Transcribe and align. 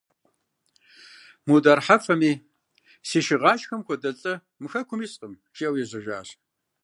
Мудар 1.47 1.79
Хьэфэми: 1.85 2.33
«Си 3.07 3.19
шыгъашхэм 3.25 3.81
хуэдэ 3.85 4.11
лӀы 4.19 4.33
мы 4.61 4.67
хэкум 4.71 4.99
искъым»,– 5.07 5.33
жиӀэу 5.55 5.79
ежьэжащ. 5.83 6.29